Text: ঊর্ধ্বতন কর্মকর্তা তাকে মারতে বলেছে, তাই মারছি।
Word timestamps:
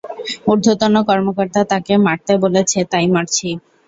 ঊর্ধ্বতন 0.47 0.93
কর্মকর্তা 1.09 1.61
তাকে 1.71 1.93
মারতে 2.05 2.33
বলেছে, 2.43 2.79
তাই 2.91 3.05
মারছি। 3.13 3.47